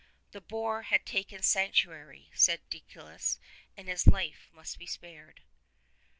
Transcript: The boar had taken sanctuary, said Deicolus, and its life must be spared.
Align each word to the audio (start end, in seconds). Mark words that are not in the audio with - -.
The 0.31 0.41
boar 0.41 0.81
had 0.81 1.05
taken 1.05 1.43
sanctuary, 1.43 2.31
said 2.33 2.67
Deicolus, 2.71 3.37
and 3.77 3.87
its 3.87 4.07
life 4.07 4.49
must 4.51 4.79
be 4.79 4.87
spared. 4.87 5.43